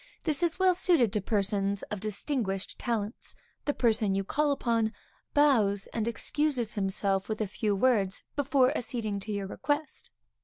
[0.23, 3.35] This is well suited to persons of distinguished talents.
[3.65, 4.93] The person called upon,
[5.35, 10.09] bows and excuses himself with a few words before acceding to your request.